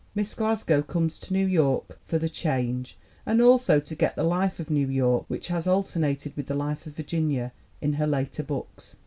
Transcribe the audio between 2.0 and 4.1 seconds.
"for the change," and also to